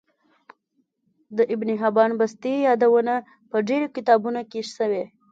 د 1.37 1.39
ابن 1.53 1.69
حبان 1.81 2.11
بستي 2.19 2.53
يادونه 2.67 3.13
په 3.49 3.57
ډیرو 3.67 3.87
کتابونو 3.95 4.41
کی 4.51 4.59
سوی 4.77 5.03